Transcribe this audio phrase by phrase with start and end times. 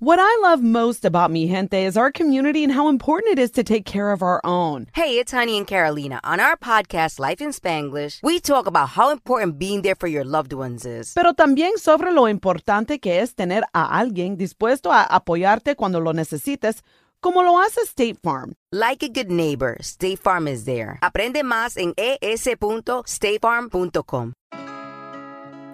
[0.00, 3.50] What I love most about Mi Gente is our community and how important it is
[3.54, 4.86] to take care of our own.
[4.94, 6.20] Hey, it's Honey and Carolina.
[6.22, 10.22] On our podcast, Life in Spanglish, we talk about how important being there for your
[10.22, 11.14] loved ones is.
[11.14, 16.12] Pero también sobre lo importante que es tener a alguien dispuesto a apoyarte cuando lo
[16.12, 16.84] necesites,
[17.20, 18.52] como lo hace State Farm.
[18.70, 21.00] Like a good neighbor, State Farm is there.
[21.02, 24.32] Aprende más en es.statefarm.com.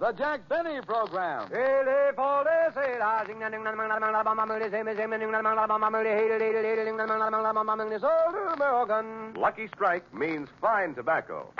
[0.00, 1.46] The Jack Benny Program.
[9.36, 11.52] Lucky Strike means fine tobacco.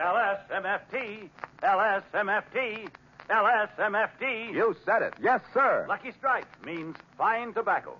[0.00, 1.28] LSMFT,
[1.62, 2.88] LSMFT,
[3.28, 4.52] LSMFT.
[4.52, 5.14] You said it.
[5.20, 5.86] Yes, sir.
[5.88, 7.96] Lucky Strike means fine tobacco.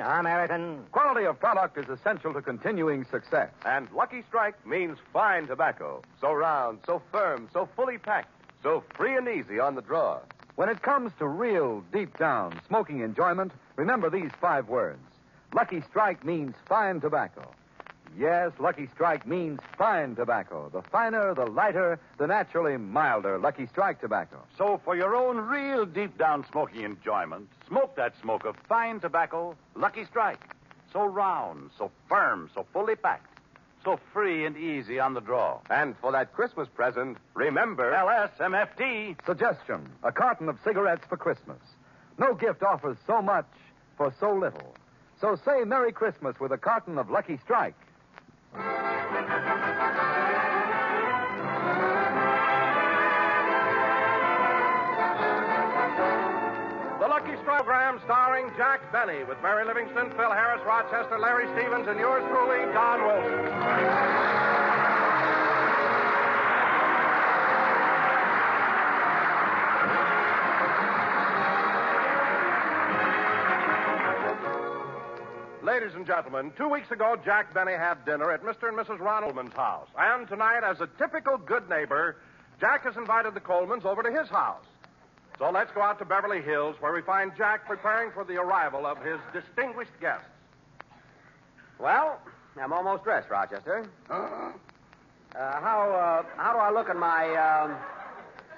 [0.00, 0.84] American.
[0.92, 3.50] Quality of product is essential to continuing success.
[3.64, 6.02] And Lucky Strike means fine tobacco.
[6.20, 10.20] So round, so firm, so fully packed, so free and easy on the draw.
[10.56, 15.00] When it comes to real, deep down smoking enjoyment, remember these five words.
[15.54, 17.50] Lucky Strike means fine tobacco.
[18.18, 20.68] Yes, Lucky Strike means fine tobacco.
[20.72, 24.42] The finer, the lighter, the naturally milder Lucky Strike tobacco.
[24.58, 29.56] So, for your own real deep down smoking enjoyment, smoke that smoke of fine tobacco,
[29.74, 30.40] Lucky Strike.
[30.92, 33.38] So round, so firm, so fully packed,
[33.84, 35.60] so free and easy on the draw.
[35.70, 39.16] And for that Christmas present, remember LSMFT.
[39.24, 41.60] suggestion a carton of cigarettes for Christmas.
[42.18, 43.46] No gift offers so much
[43.96, 44.74] for so little.
[45.20, 47.76] So say Merry Christmas with a carton of Lucky Strike.
[48.52, 48.58] The
[57.06, 62.24] Lucky program starring Jack Benny with Mary Livingstone, Phil Harris, Rochester, Larry Stevens, and yours
[62.28, 64.59] truly, Don Wilson.
[75.80, 78.68] Ladies and gentlemen, two weeks ago, Jack Benny had dinner at Mr.
[78.68, 79.00] and Mrs.
[79.00, 79.88] Ron Colman's house.
[79.98, 82.16] And tonight, as a typical good neighbor,
[82.60, 84.66] Jack has invited the Colmans over to his house.
[85.38, 88.84] So let's go out to Beverly Hills, where we find Jack preparing for the arrival
[88.84, 90.28] of his distinguished guests.
[91.78, 92.20] Well,
[92.60, 93.88] I'm almost dressed, Rochester.
[94.10, 94.52] Uh,
[95.32, 97.74] how uh, how do I look in my um,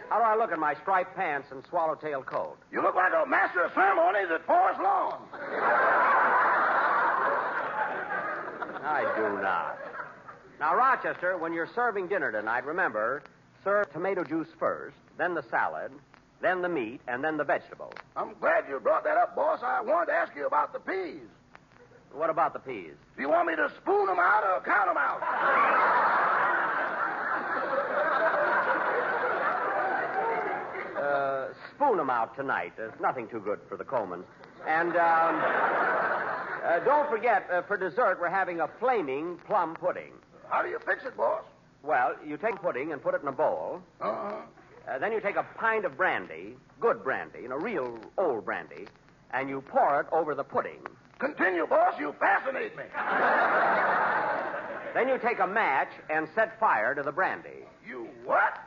[0.08, 2.58] how do I look in my striped pants and swallowtail coat?
[2.72, 5.20] You look like a master of ceremonies at Forest Lawn.
[8.84, 9.78] I do not.
[10.58, 13.22] Now, Rochester, when you're serving dinner tonight, remember,
[13.64, 15.92] serve tomato juice first, then the salad,
[16.40, 17.94] then the meat, and then the vegetables.
[18.16, 19.60] I'm glad you brought that up, boss.
[19.62, 21.22] I wanted to ask you about the peas.
[22.12, 22.92] What about the peas?
[23.16, 25.20] Do you want me to spoon them out or count them out?
[31.02, 32.72] Uh, spoon them out tonight.
[32.76, 34.24] There's nothing too good for the Colmans.
[34.66, 35.42] And um,
[36.64, 40.12] uh, don't forget, uh, for dessert, we're having a flaming plum pudding.
[40.48, 41.42] How do you fix it, boss?
[41.82, 43.82] Well, you take pudding and put it in a bowl.
[44.00, 44.36] Uh-huh.
[44.88, 48.86] Uh, then you take a pint of brandy, good brandy, you know, real old brandy,
[49.32, 50.80] and you pour it over the pudding.
[51.18, 51.94] Continue, boss.
[51.98, 52.84] You fascinate me.
[54.94, 57.64] Then you take a match and set fire to the brandy.
[57.86, 58.58] You what?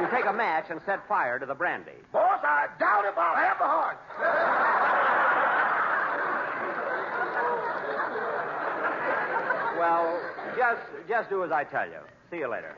[0.00, 1.92] You take a match and set fire to the brandy.
[2.12, 5.08] Boss, I doubt if I'll have the heart.
[9.82, 10.20] Well,
[10.56, 11.98] just just do as I tell you.
[12.30, 12.76] See you later.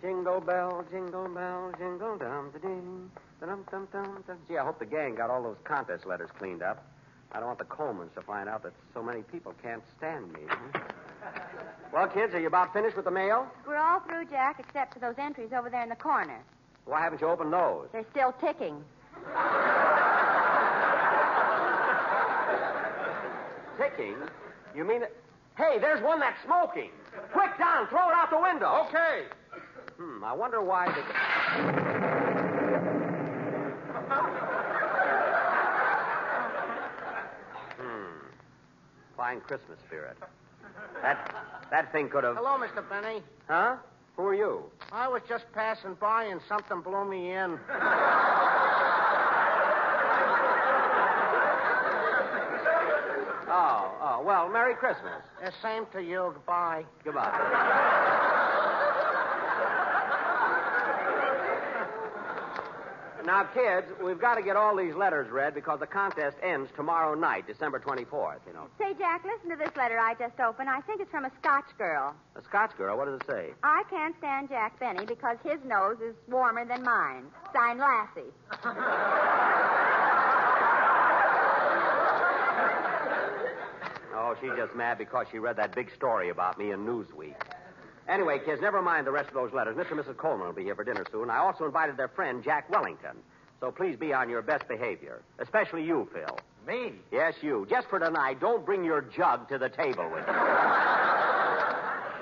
[0.00, 4.38] Jingle bell, jingle bell, jingle dum da ding, dum dum dum dum.
[4.48, 6.86] Gee, I hope the gang got all those contest letters cleaned up.
[7.32, 10.40] I don't want the Colmans to find out that so many people can't stand me.
[10.48, 10.78] hmm?
[11.92, 13.46] Well, kids, are you about finished with the mail?
[13.66, 16.40] We're all through, Jack, except for those entries over there in the corner.
[16.86, 17.88] Why haven't you opened those?
[17.92, 18.82] They're still ticking.
[23.76, 24.16] Ticking?
[24.74, 25.14] You mean it?
[25.56, 26.90] Hey, there's one that's smoking.
[27.32, 28.86] Quick, Don, throw it out the window.
[28.88, 29.24] Okay.
[29.96, 32.04] Hmm, I wonder why they.
[37.78, 38.26] hmm.
[39.16, 40.16] Fine Christmas spirit.
[41.02, 41.34] That
[41.70, 42.36] that thing could have.
[42.36, 42.82] Hello, Mr.
[42.88, 43.22] Benny.
[43.48, 43.76] Huh?
[44.16, 44.64] Who are you?
[44.92, 47.58] I was just passing by and something blew me in.
[53.56, 55.22] Oh, oh, well, Merry Christmas.
[55.40, 56.32] The same to you.
[56.34, 56.84] Goodbye.
[57.04, 58.00] Goodbye.
[63.24, 67.14] Now, kids, we've got to get all these letters read because the contest ends tomorrow
[67.14, 68.66] night, December 24th, you know.
[68.78, 70.68] Say, Jack, listen to this letter I just opened.
[70.68, 72.14] I think it's from a Scotch girl.
[72.36, 73.54] A Scotch girl, what does it say?
[73.62, 77.24] I can't stand Jack Benny because his nose is warmer than mine.
[77.54, 78.30] Signed Lassie.
[84.24, 87.34] Oh, she's just mad because she read that big story about me in Newsweek.
[88.08, 89.76] Anyway, kids, never mind the rest of those letters.
[89.76, 89.90] Mr.
[89.90, 90.16] and Mrs.
[90.16, 91.28] Colman will be here for dinner soon.
[91.28, 93.18] I also invited their friend, Jack Wellington.
[93.60, 95.20] So please be on your best behavior.
[95.38, 96.38] Especially you, Phil.
[96.66, 96.92] Me?
[97.12, 97.66] Yes, you.
[97.68, 100.34] Just for tonight, don't bring your jug to the table with you.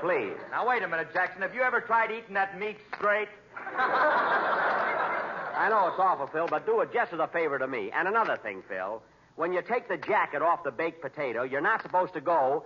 [0.01, 0.37] please.
[0.51, 1.43] Now, wait a minute, Jackson.
[1.43, 3.29] Have you ever tried eating that meat straight?
[3.77, 7.93] I know it's awful, Phil, but do it just as a favor to me.
[7.95, 9.01] And another thing, Phil.
[9.37, 12.65] When you take the jacket off the baked potato, you're not supposed to go.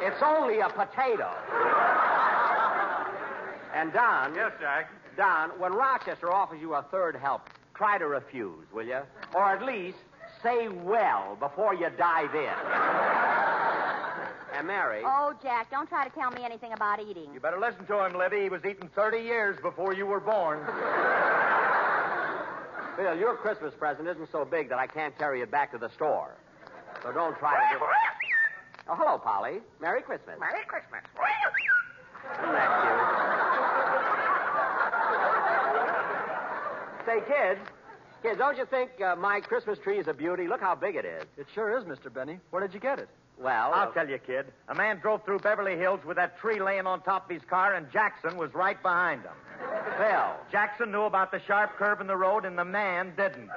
[0.00, 1.30] It's only a potato.
[3.74, 4.34] And Don.
[4.34, 4.90] Yes, Jack.
[5.16, 7.42] Don, when Rochester offers you a third help,
[7.74, 9.00] try to refuse, will you?
[9.34, 9.98] Or at least
[10.42, 13.31] say well before you dive in.
[14.62, 15.02] And Mary.
[15.04, 17.34] Oh, Jack, don't try to tell me anything about eating.
[17.34, 18.42] You better listen to him, Livvy.
[18.44, 20.60] He was eating 30 years before you were born.
[22.96, 25.90] Bill, your Christmas present isn't so big that I can't carry it back to the
[25.90, 26.36] store.
[27.02, 27.84] So don't try to do
[28.88, 29.62] Oh, hello, Polly.
[29.80, 30.38] Merry Christmas.
[30.38, 31.02] Merry Christmas.
[32.38, 32.70] Isn't that
[37.02, 37.04] cute?
[37.04, 37.58] Say, kids,
[38.22, 40.46] kids, don't you think uh, my Christmas tree is a beauty?
[40.46, 41.24] Look how big it is.
[41.36, 42.14] It sure is, Mr.
[42.14, 42.38] Benny.
[42.50, 43.08] Where did you get it?
[43.42, 44.46] Well, I'll uh, tell you, kid.
[44.68, 47.74] A man drove through Beverly Hills with that tree laying on top of his car,
[47.74, 49.32] and Jackson was right behind him.
[49.98, 50.36] Phil.
[50.50, 53.50] Jackson knew about the sharp curve in the road, and the man didn't.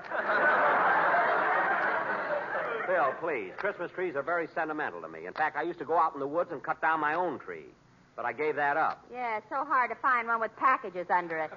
[2.87, 3.51] Phil, please.
[3.57, 5.27] Christmas trees are very sentimental to me.
[5.27, 7.37] In fact, I used to go out in the woods and cut down my own
[7.39, 7.65] tree.
[8.15, 9.05] But I gave that up.
[9.11, 11.51] Yeah, it's so hard to find one with packages under it.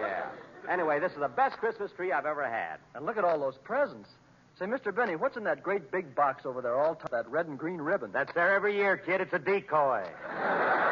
[0.00, 0.26] Yeah.
[0.68, 2.78] Anyway, this is the best Christmas tree I've ever had.
[2.94, 4.08] And look at all those presents.
[4.58, 4.94] Say, Mr.
[4.94, 7.80] Benny, what's in that great big box over there, all t- that red and green
[7.80, 8.10] ribbon?
[8.12, 9.20] That's there every year, kid.
[9.20, 10.04] It's a decoy.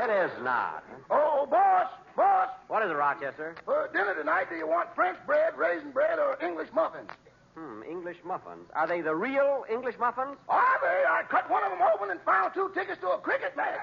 [0.00, 0.82] It is not.
[1.10, 2.48] Oh, boss, boss.
[2.68, 3.54] What is it, Rochester?
[3.66, 7.10] For dinner tonight, do you want French bread, raisin bread, or English muffins?
[7.54, 8.66] Hmm, English muffins.
[8.74, 10.38] Are they the real English muffins?
[10.48, 11.04] Are they?
[11.06, 13.78] I cut one of them open and found two tickets to a cricket match.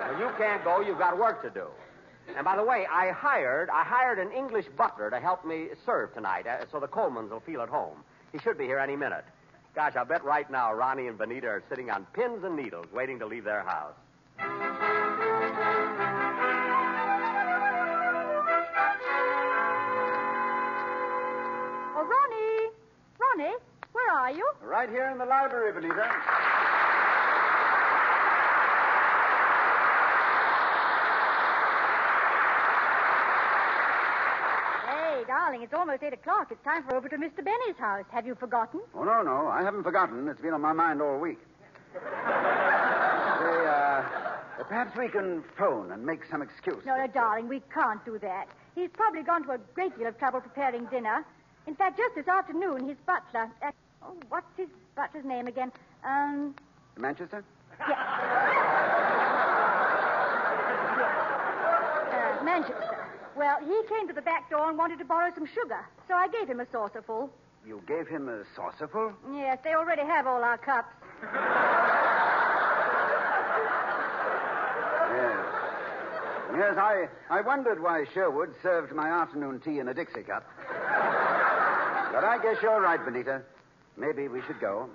[0.00, 0.80] Well, you can't go.
[0.80, 1.66] You've got work to do.
[2.34, 6.12] And by the way, I hired I hired an English butler to help me serve
[6.14, 8.04] tonight, uh, so the Colmans will feel at home.
[8.32, 9.24] He should be here any minute.
[9.74, 13.18] Gosh, I bet right now Ronnie and Benita are sitting on pins and needles waiting
[13.18, 13.94] to leave their house.
[21.98, 22.70] Oh, Ronnie!
[23.18, 23.56] Ronnie,
[23.92, 24.48] where are you?
[24.62, 26.08] Right here in the library, Benita.
[34.86, 36.48] Hey, darling, it's almost 8 o'clock.
[36.50, 37.36] It's time for over to Mr.
[37.36, 38.04] Benny's house.
[38.10, 38.80] Have you forgotten?
[38.94, 39.46] Oh, no, no.
[39.46, 40.26] I haven't forgotten.
[40.28, 41.38] It's been on my mind all week.
[41.92, 44.02] Say, uh,
[44.68, 46.84] perhaps we can phone and make some excuse.
[46.84, 48.48] No, no, darling, we can't do that.
[48.74, 51.24] He's probably gone to a great deal of trouble preparing dinner.
[51.68, 53.48] In fact, just this afternoon, his butler.
[53.62, 53.70] Uh,
[54.02, 55.70] oh, what's his butler's name again?
[56.04, 56.56] Um,
[56.98, 57.44] Manchester?
[57.80, 57.84] uh,
[62.44, 62.95] Manchester.
[63.36, 66.28] Well, he came to the back door and wanted to borrow some sugar, so I
[66.28, 67.30] gave him a saucerful.
[67.66, 69.12] You gave him a saucerful?
[69.34, 70.94] Yes, they already have all our cups.
[75.12, 75.46] Yes.
[76.56, 80.48] Yes, I, I wondered why Sherwood served my afternoon tea in a Dixie cup.
[82.12, 83.42] But I guess you're right, Benita.
[83.96, 84.88] Maybe we should go.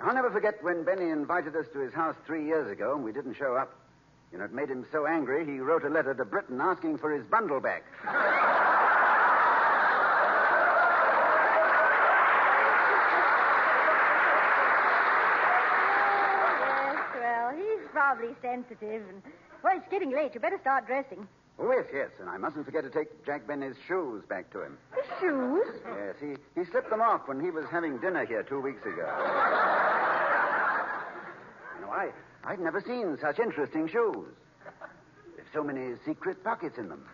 [0.00, 3.12] I'll never forget when Benny invited us to his house three years ago and we
[3.12, 3.72] didn't show up.
[4.32, 7.10] You know, it made him so angry he wrote a letter to Britain asking for
[7.10, 7.84] his bundle back.
[16.60, 19.02] Yes, well, he's probably sensitive.
[19.08, 19.22] And,
[19.62, 20.34] well, it's getting late.
[20.34, 21.26] You better start dressing.
[21.58, 24.76] Oh, yes, yes, and I mustn't forget to take Jack Benny's shoes back to him.
[24.94, 25.64] His shoes?
[25.86, 28.92] Yes, he, he slipped them off when he was having dinner here two weeks ago.
[31.74, 32.10] you know, I,
[32.46, 34.28] I'd never seen such interesting shoes.
[35.34, 37.04] There's so many secret pockets in them.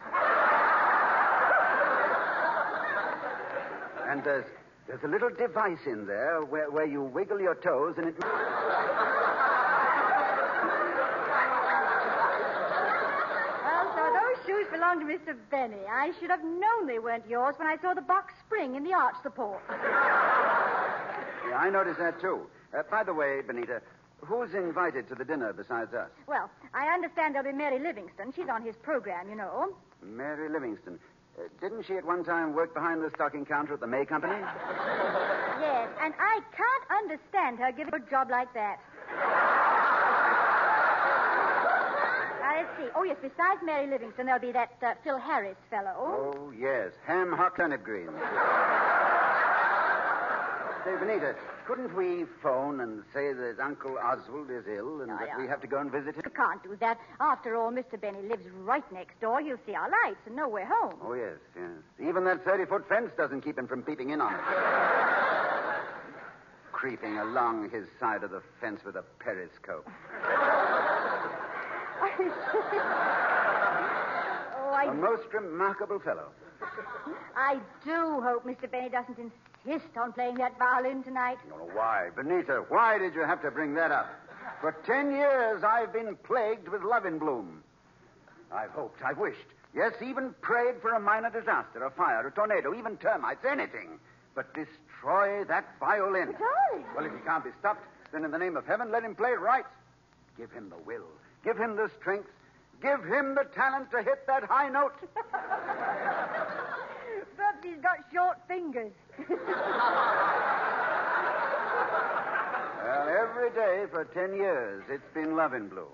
[4.11, 4.45] And there's,
[4.87, 8.15] there's a little device in there where, where you wiggle your toes and it.
[8.21, 8.29] Well,
[13.97, 15.35] so those shoes belong to Mr.
[15.51, 15.87] Benny.
[15.91, 18.93] I should have known they weren't yours when I saw the box spring in the
[18.93, 19.63] arch support.
[19.71, 22.47] Yeah, I noticed that too.
[22.77, 23.81] Uh, by the way, Benita,
[24.25, 26.11] who's invited to the dinner besides us?
[26.27, 28.33] Well, I understand there'll be Mary Livingstone.
[28.35, 29.75] She's on his program, you know.
[30.03, 30.99] Mary Livingstone.
[31.39, 34.35] Uh, didn't she at one time work behind the stocking counter at the May Company?
[35.63, 38.81] Yes, and I can't understand her giving a job like that.
[42.41, 42.89] now, let's see.
[42.97, 45.95] Oh, yes, besides Mary Livingstone, there'll be that uh, Phil Harris fellow.
[45.97, 46.91] Oh, yes.
[47.07, 48.11] Ham hock turnip greens.
[50.85, 55.39] Say, Benita, couldn't we phone and say that Uncle Oswald is ill and Oh, that
[55.39, 56.23] we have to go and visit him?
[56.25, 56.99] You can't do that.
[57.21, 58.01] After all, Mr.
[58.01, 59.41] Benny lives right next door.
[59.41, 60.95] He'll see our lights and know we're home.
[61.03, 62.09] Oh, yes, yes.
[62.09, 64.41] Even that 30 foot fence doesn't keep him from peeping in on it.
[66.73, 69.89] Creeping along his side of the fence with a periscope.
[74.63, 76.31] oh, I, A most remarkable fellow.
[77.37, 78.71] I do hope Mr.
[78.71, 79.52] Benny doesn't insist
[79.97, 81.39] on playing that violin tonight.
[81.53, 82.09] Oh, why?
[82.17, 84.09] Benita, why did you have to bring that up?
[84.61, 87.63] For ten years, I've been plagued with love in bloom.
[88.53, 89.39] I've hoped, I've wished,
[89.75, 93.99] yes, even prayed for a minor disaster, a fire, a tornado, even termites, anything.
[94.35, 96.33] But destroy that violin.
[96.33, 96.87] Darling.
[96.95, 99.33] Well, if he can't be stopped, then in the name of heaven, let him play
[99.33, 99.65] right.
[100.37, 101.07] Give him the will.
[101.45, 102.29] Give him the strength.
[102.83, 104.95] Give him the talent to hit that high note.
[107.63, 108.93] He's got short fingers.
[112.85, 115.87] Well, every day for ten years, it's been love in bloom.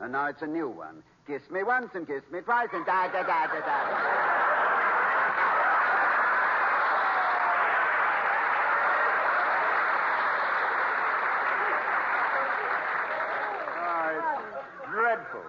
[0.00, 1.02] And now it's a new one.
[1.26, 3.80] Kiss me once and kiss me twice and da da da da da.
[13.80, 15.42] Oh, it's dreadful.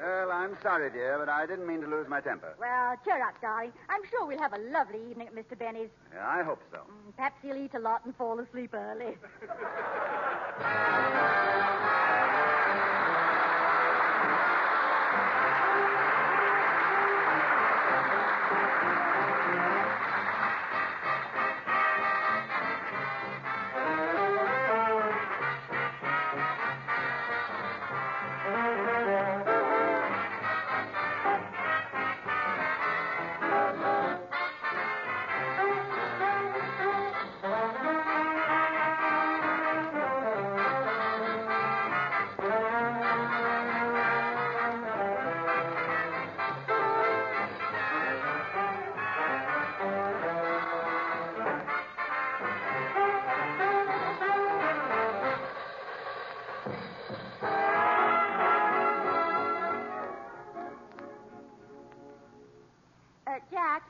[0.00, 2.54] Well, I'm sorry, dear, but I didn't mean to lose my temper.
[2.58, 3.72] well, cheer up, darling.
[3.88, 5.58] I'm sure we'll have a lovely evening at Mr.
[5.58, 5.90] Benny's.
[6.14, 6.78] Yeah, I hope so.
[6.78, 9.16] Mm, perhaps he'll eat a lot and fall asleep early.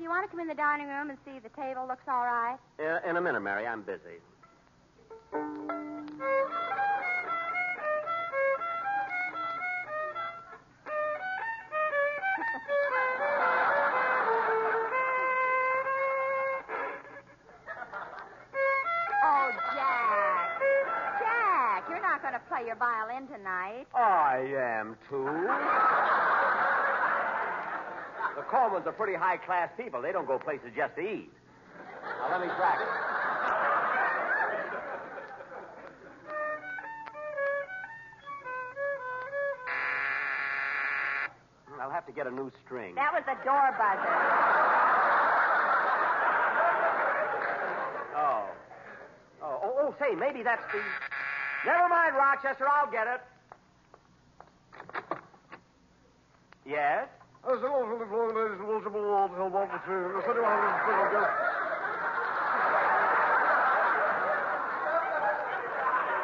[0.03, 2.25] you want to come in the dining room and see if the table looks all
[2.25, 2.59] right?
[2.81, 3.67] Uh, in a minute, Mary.
[3.67, 4.19] I'm busy.
[19.25, 20.61] Oh, Jack.
[21.21, 23.87] Jack, you're not going to play your violin tonight.
[23.95, 26.42] I am, too.
[28.53, 30.03] Colmans are pretty high class people.
[30.03, 31.33] They don't go places just to eat.
[32.21, 32.87] Now, let me practice.
[41.81, 42.95] I'll have to get a new string.
[42.95, 44.07] That was the door buzzer.
[48.15, 48.47] Oh.
[49.43, 50.81] Oh, oh, oh, say, maybe that's the.
[51.65, 53.21] Never mind, Rochester, I'll get it.
[56.67, 57.09] Yes?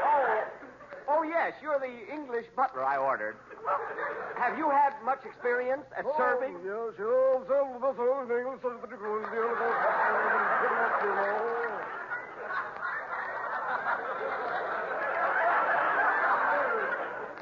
[0.09, 0.45] Oh,
[1.09, 3.37] oh, yes, you're the English butler I ordered.
[4.39, 6.55] Have you had much experience at serving?
[6.65, 7.45] Yes, yes,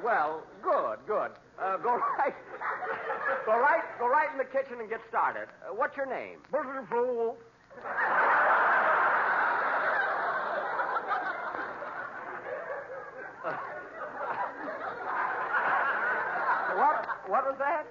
[0.02, 1.30] Well, good, good.
[1.58, 2.34] Uh, go right,
[3.44, 5.48] go right, go right in the kitchen and get started.
[5.62, 6.38] Uh, what's your name?
[16.76, 17.06] What?
[17.26, 17.86] What was that?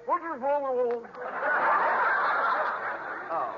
[3.32, 3.56] Oh.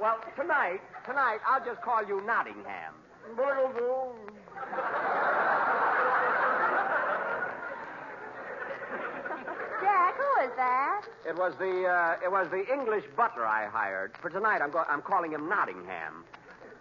[0.00, 2.94] Well, tonight, tonight, I'll just call you Nottingham.
[9.82, 10.93] Jack, who is that?
[11.26, 14.60] It was the uh, it was the English butler I hired for tonight.
[14.62, 16.24] I'm go- I'm calling him Nottingham.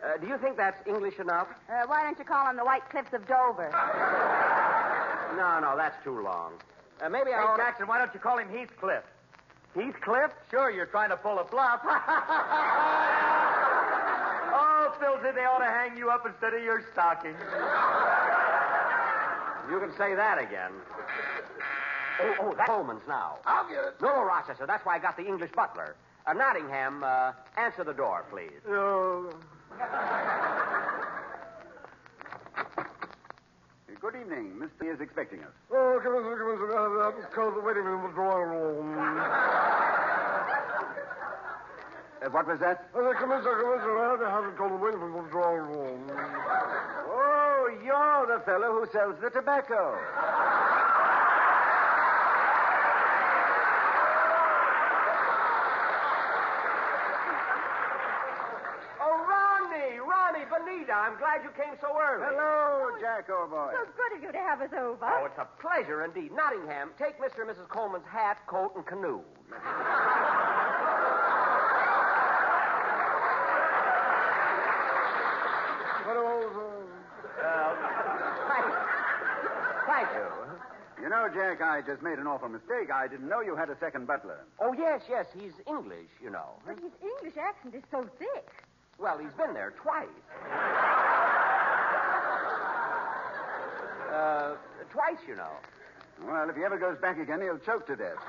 [0.04, 1.48] Uh, do you think that's English enough?
[1.70, 3.72] Uh, why don't you call him the White Cliffs of Dover?
[5.34, 6.54] No, no, that's too long.
[7.02, 9.04] Uh, maybe Hey, I ought Jackson, why don't you call him Heathcliff?
[9.74, 10.30] Heathcliff?
[10.52, 11.80] Sure, you're trying to pull a bluff.
[14.54, 17.34] oh, Philsy, they ought to hang you up instead of your stocking.
[19.72, 20.72] You can say that again.
[22.22, 23.38] Oh, oh, that's Colman's now.
[23.46, 23.96] I'll get it.
[24.01, 24.65] No, no, Rochester.
[24.67, 25.96] That's why I got the English butler.
[26.25, 28.51] Uh, Nottingham, uh, answer the door, please.
[34.01, 34.60] Good evening.
[34.60, 34.93] Mr.
[34.93, 35.51] is expecting us.
[35.72, 37.24] Oh, come in, come in, come in.
[37.34, 38.98] Call the waiting room, the drawing room.
[42.22, 42.89] Uh, what was that?
[42.93, 43.98] Uh, come in, sir, come in, sir.
[44.00, 46.12] I have to have it called the waiting room, the drawing room.
[46.12, 49.98] Oh, you're the fellow who sells the tobacco.
[59.01, 62.24] Oh, Ronnie, Ronnie, Benita, I'm glad you came so early.
[62.24, 63.76] Hello, oh, Jack, old boy.
[63.76, 65.04] So good of you to have us over.
[65.04, 66.32] Oh, it's a pleasure indeed.
[66.32, 67.44] Nottingham, take Mr.
[67.44, 67.68] and Mrs.
[67.68, 69.20] Colman's hat, coat, and canoe.
[79.86, 81.04] Thank you.
[81.04, 82.90] You know, Jack, I just made an awful mistake.
[82.96, 84.46] I didn't know you had a second butler.
[84.62, 86.56] Oh, yes, yes, he's English, you know.
[86.66, 88.62] But his English accent is so thick.
[89.00, 90.08] Well, he's been there twice.
[94.14, 94.56] Uh,
[94.92, 95.50] twice, you know.
[96.24, 98.14] Well, if he ever goes back again, he'll choke to death.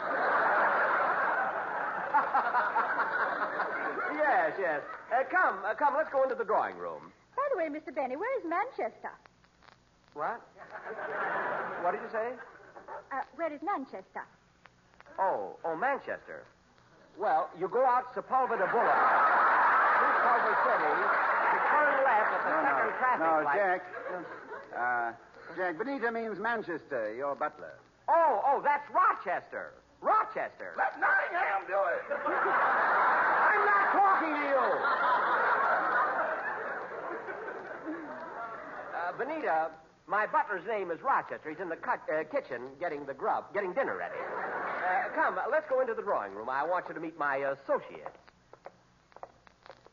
[4.16, 4.80] yes, yes.
[5.12, 7.12] Uh, come, uh, come, let's go into the drawing room.
[7.36, 7.94] By the way, Mr.
[7.94, 9.12] Benny, where is Manchester?
[10.14, 10.40] What?
[11.82, 12.32] What did you say?
[13.12, 14.24] Uh, where is Manchester?
[15.18, 16.44] Oh, oh, Manchester.
[17.18, 22.92] Well, you go out Sepulveda Boulevard, through Culver City, you turn left at the second
[22.98, 23.56] traffic no, light.
[23.56, 23.80] Jack.
[24.74, 25.12] Uh,
[25.56, 27.78] Jack, Benita means Manchester, your butler.
[28.08, 29.72] Oh, oh, that's Rochester.
[30.00, 30.74] Rochester.
[30.76, 32.02] Let Nottingham do it.
[32.28, 34.60] I'm not talking to you.
[38.92, 39.70] Uh, Benita,
[40.06, 41.48] my butler's name is Rochester.
[41.48, 44.18] He's in the cut, uh, kitchen getting the grub, getting dinner ready.
[44.20, 46.50] Uh, come, let's go into the drawing room.
[46.50, 48.18] I want you to meet my associates.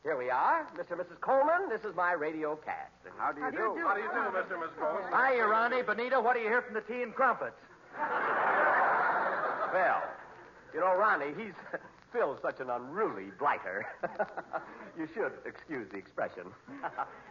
[0.02, 0.92] Here we are, Mr.
[0.92, 1.20] and Mrs.
[1.20, 1.68] Colman.
[1.70, 2.90] This is my radio cast.
[3.18, 3.86] How do you How do you do?
[3.86, 4.52] How do you do, Mr.
[4.52, 5.02] and Miss Colman?
[5.14, 5.82] Hiya, Ronnie.
[5.82, 7.56] Benita, what do you hear from the tea and crumpets?
[9.72, 10.02] Well,
[10.74, 11.54] you know, Ronnie, he's
[12.12, 13.86] Phil's such an unruly blighter.
[14.98, 16.44] you should excuse the expression.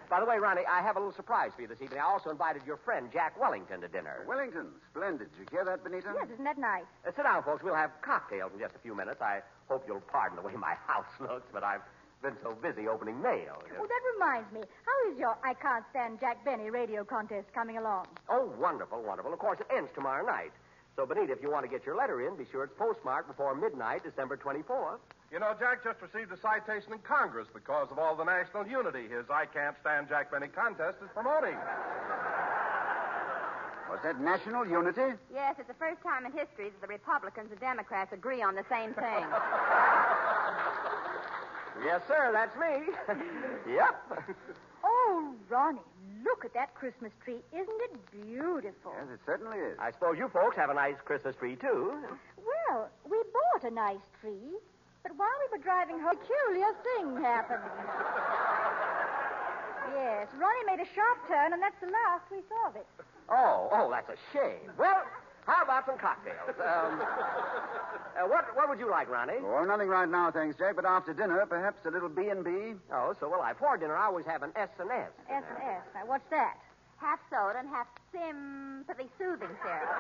[0.10, 2.00] By the way, Ronnie, I have a little surprise for you this evening.
[2.00, 4.26] I also invited your friend Jack Wellington to dinner.
[4.28, 5.30] Wellington, splendid.
[5.38, 6.14] Did you hear that, Benita?
[6.16, 6.86] Yes, isn't that nice?
[7.08, 7.62] Uh, sit down, folks.
[7.64, 9.22] We'll have cocktails in just a few minutes.
[9.22, 11.82] I hope you'll pardon the way my house looks, but I've
[12.22, 13.58] been so busy opening mail.
[13.80, 14.62] Oh, that reminds me.
[14.86, 18.06] How is your I Can't Stand Jack Benny radio contest coming along?
[18.30, 19.34] Oh, wonderful, wonderful.
[19.34, 20.52] Of course, it ends tomorrow night.
[20.96, 23.56] So, Benita, if you want to get your letter in, be sure it's postmarked before
[23.56, 25.00] midnight, December 24th.
[25.32, 29.08] You know, Jack just received a citation in Congress because of all the national unity
[29.08, 31.56] his I Can't Stand Jack Benny contest is promoting.
[33.90, 35.18] Was that national unity?
[35.34, 38.64] Yes, it's the first time in history that the Republicans and Democrats agree on the
[38.70, 39.26] same thing.
[41.84, 42.94] Yes, sir, that's me.
[43.74, 43.96] yep.
[44.84, 45.80] Oh, Ronnie,
[46.24, 47.40] look at that Christmas tree.
[47.54, 48.94] Isn't it beautiful?
[48.98, 49.78] Yes, it certainly is.
[49.80, 51.94] I suppose you folks have a nice Christmas tree, too.
[52.38, 54.60] Well, we bought a nice tree,
[55.04, 57.64] but while we were driving home, a peculiar thing happened.
[59.96, 62.88] yes, Ronnie made a sharp turn, and that's the last we saw of it.
[63.30, 64.70] Oh, oh, that's a shame.
[64.78, 65.04] Well,
[65.45, 66.56] how about some cocktails?
[66.60, 67.01] Um,
[68.17, 69.41] uh, what, what would you like, Ronnie?
[69.41, 70.75] Oh, nothing right now, thanks, Jack.
[70.75, 72.75] But after dinner, perhaps a little B and B.
[72.93, 73.54] Oh, so will I.
[73.54, 75.10] For dinner, I always have an S and S.
[75.30, 75.82] S and S.
[75.93, 76.56] Now, what's that?
[77.01, 79.89] half soda and half sympathy soothing syrup.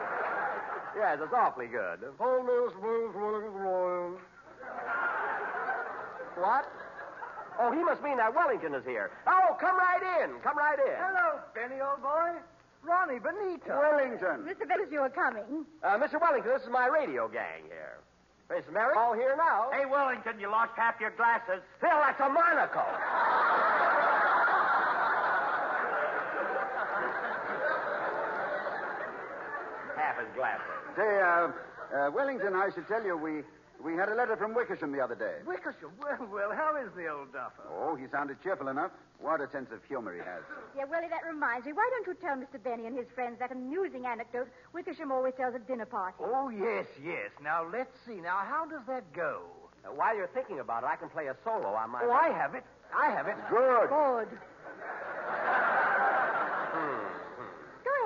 [0.91, 2.03] Yes, it's awfully good.
[2.19, 2.81] Hold me, Mr.
[2.83, 4.19] Blues, Wellington Royal.
[6.35, 6.67] What?
[7.57, 9.09] Oh, he must mean that Wellington is here.
[9.25, 10.35] Oh, come right in.
[10.43, 10.99] Come right in.
[10.99, 12.35] Hello, Benny, old boy.
[12.83, 13.77] Ronnie Benita.
[13.77, 14.43] Wellington.
[14.43, 14.67] Mr.
[14.67, 15.65] Vickers, you are coming.
[15.83, 16.19] Uh, Mr.
[16.19, 17.99] Wellington, this is my radio gang here.
[18.49, 19.69] Miss Mary, all here now.
[19.71, 21.61] Hey, Wellington, you lost half your glasses.
[21.79, 22.81] Phil, that's a monocle.
[29.95, 30.65] half his glasses.
[30.97, 31.47] Say, uh,
[31.95, 33.43] uh, Wellington, I should tell you, we
[33.83, 35.41] We had a letter from Wickersham the other day.
[35.45, 35.89] Wickersham?
[35.99, 37.63] Well, well, how is the old duffer?
[37.69, 38.91] Oh, he sounded cheerful enough.
[39.19, 40.43] What a sense of humor he has.
[40.77, 41.73] Yeah, Willie, that reminds me.
[41.73, 42.61] Why don't you tell Mr.
[42.61, 46.21] Benny and his friends that amusing anecdote Wickersham always tells at dinner parties?
[46.21, 47.31] Oh, yes, yes.
[47.41, 48.21] Now, let's see.
[48.21, 49.41] Now, how does that go?
[49.83, 52.01] Uh, while you're thinking about it, I can play a solo on my.
[52.03, 52.63] Oh, I have it.
[52.95, 53.35] I have it.
[53.49, 53.89] Good.
[53.89, 54.37] Good.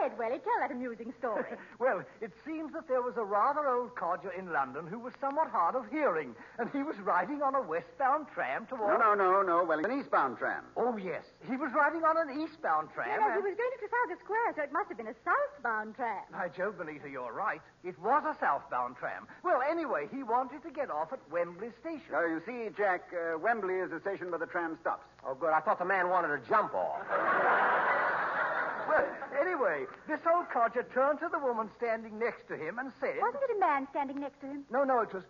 [0.06, 0.42] Go ahead, Willie.
[0.46, 1.44] Tell that amusing story.
[1.80, 5.50] Well, it seems that there was a rather old codger in London who was somewhat
[5.50, 9.00] hard of hearing, and he was riding on a westbound tram No, toward.
[9.00, 9.64] no, no, no.
[9.66, 10.64] Well, an eastbound tram.
[10.78, 11.24] Oh, yes.
[11.50, 13.10] He was riding on an eastbound tram.
[13.10, 15.96] Yeah, he and- was going to Trafalgar Square, so it must have been a southbound
[15.96, 16.24] tram.
[16.32, 17.62] By Jove, Benita, you're right.
[17.84, 19.28] It was a southbound tram.
[19.44, 22.14] Well, anyway, he wanted to get off at Wembley Station.
[22.16, 25.06] Uh, you see, Jack, uh, Wembley is the station where the tram stops.
[25.28, 25.52] Oh, good.
[25.52, 27.04] I thought the man wanted to jump off.
[28.88, 29.06] Well,
[29.40, 33.18] anyway, this old codger turned to the woman standing next to him and said.
[33.22, 34.66] Wasn't it a man standing next to him?
[34.72, 35.24] No, no, it was.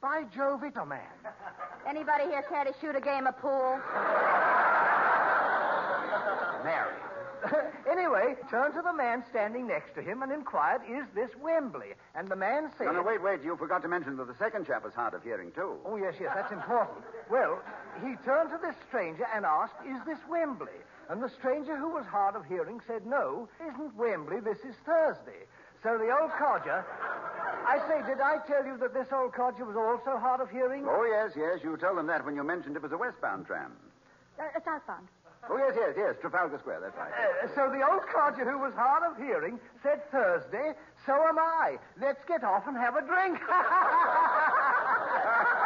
[0.00, 1.00] By Jove, it's a man.
[1.88, 3.80] Anybody here care to shoot a game of pool?
[6.62, 6.94] Mary.
[7.90, 11.94] anyway, turned to the man standing next to him and inquired, Is this Wembley?
[12.14, 12.86] And the man said.
[12.86, 13.42] No, no, wait, wait.
[13.42, 15.76] You forgot to mention that the second chap was hard of hearing, too.
[15.84, 17.04] Oh, yes, yes, that's important.
[17.30, 17.60] Well,
[18.02, 20.72] he turned to this stranger and asked, Is this Wembley?
[21.10, 24.40] And the stranger, who was hard of hearing, said, No, isn't Wembley.
[24.40, 25.44] This is Thursday.
[25.84, 26.82] So the old codger.
[27.68, 30.86] I say, did I tell you that this old codger was also hard of hearing?
[30.88, 31.62] Oh, yes, yes.
[31.62, 33.72] You told them that when you mentioned it was a westbound tram.
[34.38, 35.08] Uh, uh, southbound.
[35.50, 36.14] Oh, yes, yes, yes.
[36.22, 37.12] Trafalgar Square, that's right.
[37.12, 40.72] Uh, so the old codger who was hard of hearing said Thursday,
[41.04, 41.76] so am I.
[42.00, 43.38] Let's get off and have a drink.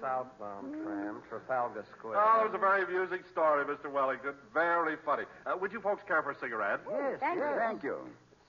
[0.00, 2.18] Southbound tram, Trafalgar Square.
[2.18, 3.90] Oh, it was a very amusing story, Mr.
[3.90, 4.34] Wellington.
[4.54, 5.24] Very funny.
[5.46, 6.80] Uh, would you folks care for a cigarette?
[6.88, 7.50] Yes, Thank yes.
[7.52, 7.58] you.
[7.58, 7.96] Thank you.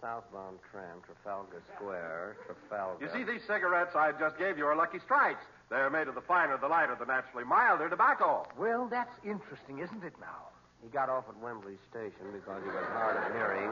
[0.02, 3.04] Southbound tram, Trafalgar Square, Trafalgar.
[3.04, 5.44] You see, these cigarettes I just gave you are Lucky Strikes.
[5.70, 8.48] They're made of the finer, the lighter, the naturally milder tobacco.
[8.58, 10.50] Well, that's interesting, isn't it now?
[10.82, 13.70] He got off at Wembley Station because he was hard of hearing,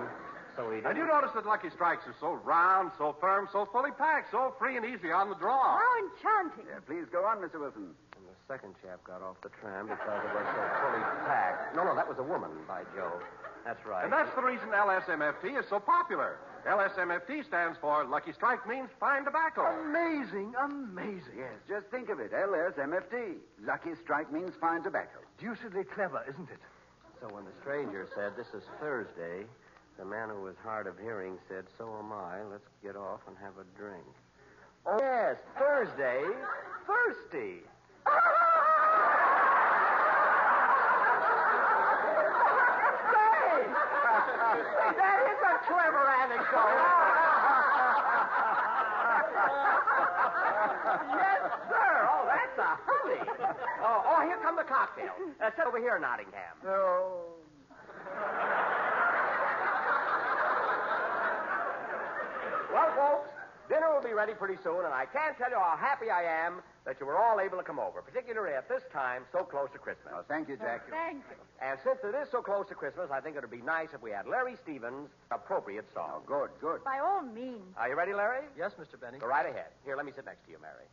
[0.57, 0.89] so he didn't.
[0.91, 4.53] And you notice that Lucky Strikes are so round, so firm, so fully packed, so
[4.59, 5.77] free and easy on the draw.
[5.77, 6.65] How enchanting.
[6.67, 7.61] Yeah, please go on, Mr.
[7.61, 7.93] Wilson.
[8.17, 11.75] And the second chap got off the tram because it was so fully packed.
[11.77, 13.21] No, no, that was a woman, by Jove.
[13.63, 14.03] That's right.
[14.03, 16.39] And that's the reason LSMFT is so popular.
[16.65, 19.61] LSMFT stands for Lucky Strike means fine tobacco.
[19.83, 21.35] Amazing, amazing.
[21.37, 22.31] Yes, just think of it.
[22.31, 23.35] LSMFT.
[23.63, 25.19] Lucky Strike means fine tobacco.
[25.39, 26.59] Deucedly clever, isn't it?
[27.21, 29.43] So when the stranger said, This is Thursday,
[29.97, 32.43] the man who was hard of hearing said, So am I.
[32.43, 34.05] Let's get off and have a drink.
[34.85, 36.23] Oh, yes, Thursday.
[36.85, 37.63] Thirsty.
[44.95, 46.77] that is a clever anecdote.
[51.11, 52.07] yes, sir.
[52.07, 53.23] Oh, that's a honey.
[53.81, 55.11] Oh, oh, here come the cocktail.
[55.41, 56.55] Uh, sit over here, Nottingham.
[56.65, 57.36] Oh.
[62.77, 63.29] Well, folks,
[63.69, 66.61] dinner will be ready pretty soon, and I can't tell you how happy I am
[66.85, 69.79] that you were all able to come over, particularly at this time so close to
[69.79, 70.13] Christmas.
[70.15, 70.85] Oh, thank you, oh, Jack.
[70.87, 71.41] Thank you.
[71.59, 74.01] And since it is so close to Christmas, I think it would be nice if
[74.03, 76.21] we had Larry Stevens' appropriate song.
[76.21, 76.83] Oh, good, good.
[76.83, 77.65] By all means.
[77.77, 78.45] Are you ready, Larry?
[78.55, 79.01] Yes, Mr.
[79.01, 79.17] Benny.
[79.17, 79.73] Go right ahead.
[79.83, 80.85] Here, let me sit next to you, Mary.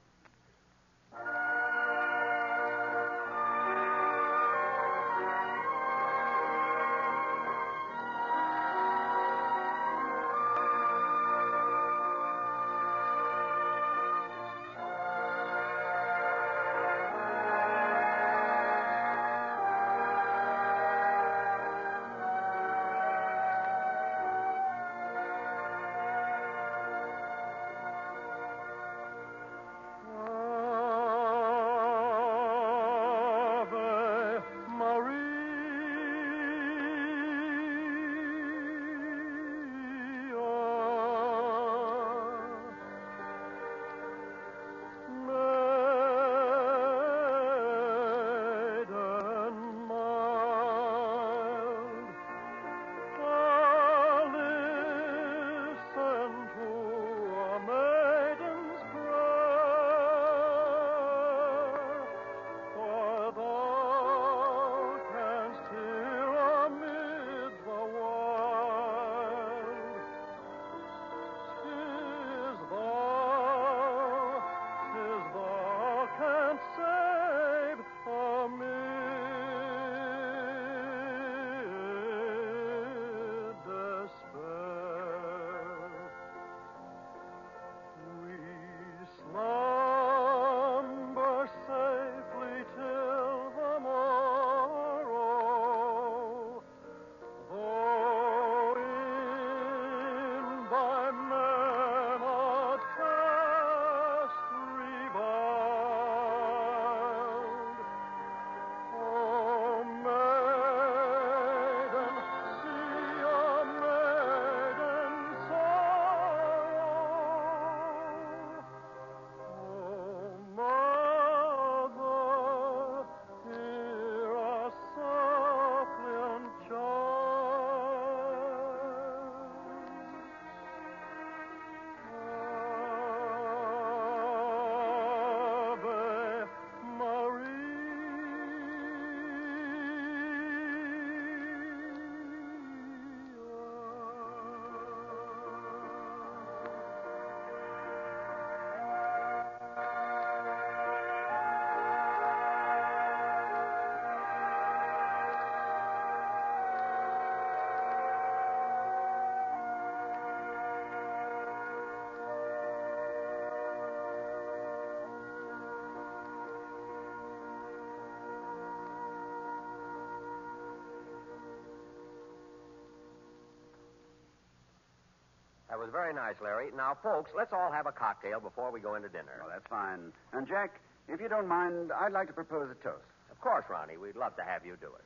[175.76, 176.70] Was very nice, Larry.
[176.76, 179.40] Now, folks, let's all have a cocktail before we go into dinner.
[179.40, 180.12] Well, that's fine.
[180.32, 183.04] And, Jack, if you don't mind, I'd like to propose a toast.
[183.30, 183.96] Of course, Ronnie.
[183.96, 185.04] We'd love to have you do it.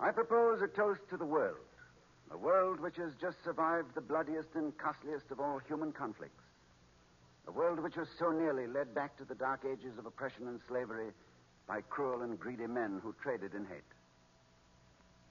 [0.00, 1.56] I propose a toast to the world.
[2.32, 6.42] A world which has just survived the bloodiest and costliest of all human conflicts.
[7.46, 10.60] A world which was so nearly led back to the dark ages of oppression and
[10.68, 11.10] slavery
[11.66, 13.92] by cruel and greedy men who traded in hate.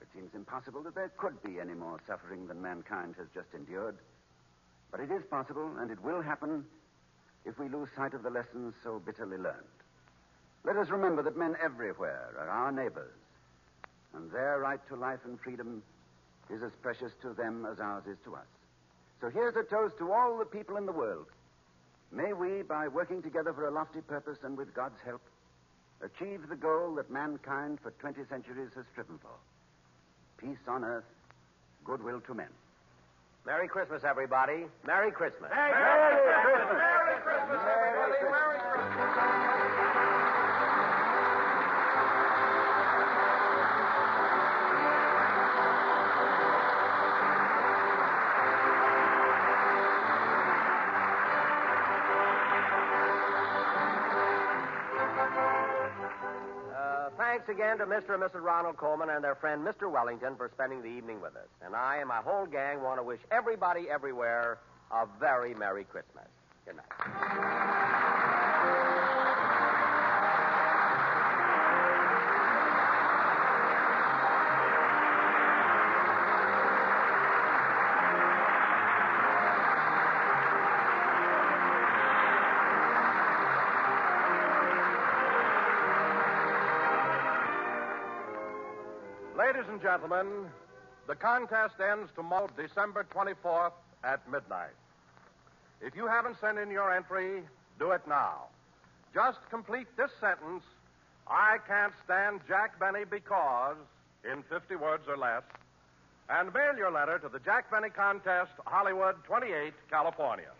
[0.00, 3.96] It seems impossible that there could be any more suffering than mankind has just endured.
[4.92, 6.64] But it is possible, and it will happen
[7.44, 9.56] if we lose sight of the lessons so bitterly learned.
[10.64, 13.16] Let us remember that men everywhere are our neighbors,
[14.14, 15.82] and their right to life and freedom
[16.50, 18.46] is as precious to them as ours is to us.
[19.20, 21.26] So here's a toast to all the people in the world.
[22.12, 25.22] May we, by working together for a lofty purpose and with God's help,
[26.02, 29.30] achieve the goal that mankind for 20 centuries has striven for
[30.38, 31.04] peace on earth,
[31.84, 32.48] goodwill to men.
[33.44, 34.66] Merry Christmas, everybody.
[34.86, 35.50] Merry Christmas.
[35.50, 36.78] Merry Christmas.
[36.78, 38.12] Merry Christmas, everybody.
[38.12, 38.51] Merry Christmas.
[57.32, 58.12] Thanks again to Mr.
[58.12, 58.42] and Mrs.
[58.42, 59.90] Ronald Colman and their friend Mr.
[59.90, 61.48] Wellington for spending the evening with us.
[61.64, 64.58] And I and my whole gang want to wish everybody everywhere
[64.90, 66.28] a very Merry Christmas.
[66.66, 67.71] Good night.
[89.82, 90.46] Gentlemen,
[91.08, 93.72] the contest ends tomorrow, December 24th
[94.04, 94.76] at midnight.
[95.80, 97.42] If you haven't sent in your entry,
[97.80, 98.46] do it now.
[99.12, 100.62] Just complete this sentence
[101.26, 103.76] I can't stand Jack Benny because,
[104.24, 105.42] in 50 words or less,
[106.28, 110.50] and mail your letter to the Jack Benny Contest, Hollywood 28, California.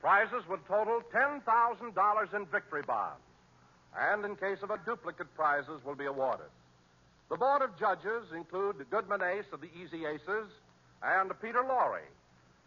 [0.00, 3.22] Prizes would total $10,000 in victory bonds,
[3.96, 6.50] and in case of a duplicate, prizes will be awarded.
[7.30, 10.50] The board of judges include Goodman Ace of the Easy Aces
[11.00, 12.02] and Peter Lorre.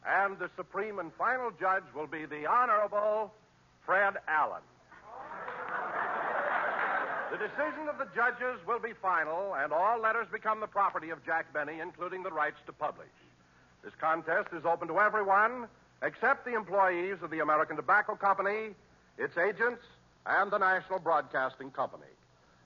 [0.07, 3.33] And the supreme and final judge will be the Honorable
[3.85, 4.63] Fred Allen.
[7.31, 11.25] The decision of the judges will be final, and all letters become the property of
[11.25, 13.11] Jack Benny, including the rights to publish.
[13.83, 15.67] This contest is open to everyone
[16.01, 18.75] except the employees of the American Tobacco Company,
[19.17, 19.81] its agents,
[20.25, 22.12] and the National Broadcasting Company.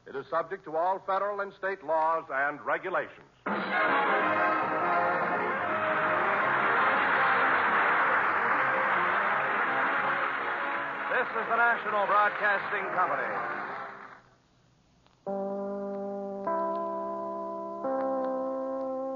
[0.09, 3.27] It is subject to all federal and state laws and regulations.
[3.45, 3.53] This
[11.27, 13.27] is the National Broadcasting Company.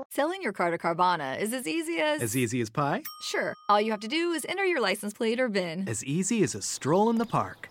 [0.10, 2.22] Selling your car to Carvana is as easy as.
[2.22, 3.02] As easy as pie?
[3.22, 3.54] Sure.
[3.70, 5.88] All you have to do is enter your license plate or VIN.
[5.88, 7.71] As easy as a stroll in the park.